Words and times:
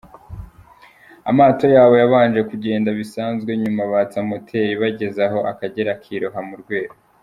Amato 1.29 1.65
yabo 1.75 1.95
yabanje 2.01 2.39
kugenda 2.51 2.89
bisanzwe 2.99 3.51
nyuma 3.61 3.81
batsa 3.91 4.19
moteri 4.29 4.73
bageze 4.81 5.19
aho 5.27 5.39
Akagera 5.51 5.91
kiroha 6.03 6.41
muri 6.47 6.63
Rweru. 6.65 6.95